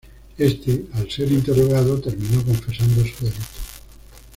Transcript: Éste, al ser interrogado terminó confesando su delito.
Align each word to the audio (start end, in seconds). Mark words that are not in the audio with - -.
Éste, 0.39 0.87
al 0.95 1.11
ser 1.11 1.31
interrogado 1.31 2.01
terminó 2.01 2.43
confesando 2.43 3.03
su 3.05 3.25
delito. 3.25 3.43